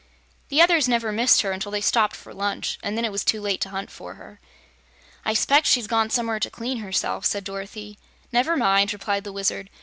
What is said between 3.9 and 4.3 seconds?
for